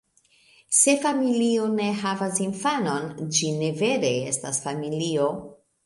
Se 0.77 0.95
familio 1.05 1.67
ne 1.75 1.91
havas 2.01 2.41
infanon, 2.47 3.07
ĝi 3.39 3.55
ne 3.61 3.73
vere 3.85 4.13
estas 4.35 4.67
familio. 4.69 5.35